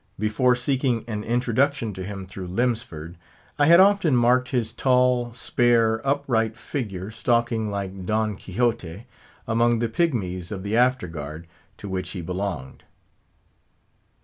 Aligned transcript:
Before 0.17 0.55
seeking 0.55 1.03
an 1.07 1.23
introduction 1.23 1.93
to 1.93 2.03
him 2.03 2.25
through 2.25 2.47
Lemsford, 2.47 3.19
I 3.59 3.67
had 3.67 3.79
often 3.79 4.15
marked 4.15 4.49
his 4.49 4.73
tall, 4.73 5.31
spare, 5.33 6.01
upright 6.03 6.57
figure 6.57 7.11
stalking 7.11 7.69
like 7.69 8.07
Don 8.07 8.35
Quixote 8.35 9.05
among 9.47 9.77
the 9.77 9.89
pigmies 9.89 10.51
of 10.51 10.63
the 10.63 10.75
Afterguard, 10.75 11.45
to 11.77 11.87
which 11.87 12.09
he 12.13 12.21
belonged. 12.21 12.83